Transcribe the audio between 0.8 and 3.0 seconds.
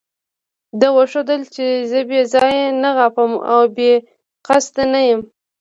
وښودل چې زه بې ځایه نه